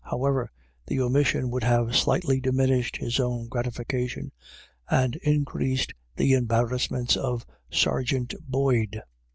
[0.03, 0.49] How ever,
[0.87, 4.31] the omission would have slightly diminished his own gratification,
[4.89, 9.03] and increased the embarrass ments of Sergeant Boyd.